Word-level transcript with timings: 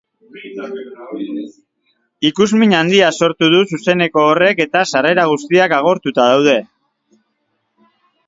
Ikusmin 2.29 2.71
handia 2.77 3.11
sortu 3.25 3.49
du 3.55 3.59
zuzeneko 3.77 4.25
horrek 4.29 4.63
eta 4.67 4.83
sarrera 4.93 5.27
guztiak 5.33 5.77
agortuta 5.83 6.25
daude. 6.33 6.57